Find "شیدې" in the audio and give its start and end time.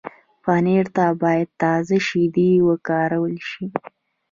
2.07-2.51